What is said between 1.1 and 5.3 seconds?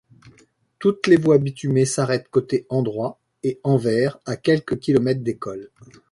voies bitumées s’arrêtent côté endroit et envers à quelques kilomètres